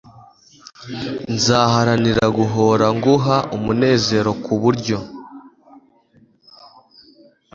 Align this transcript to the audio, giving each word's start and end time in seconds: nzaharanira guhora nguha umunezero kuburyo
nzaharanira 1.33 2.25
guhora 2.37 2.85
nguha 2.97 3.37
umunezero 3.55 4.31
kuburyo 4.43 4.97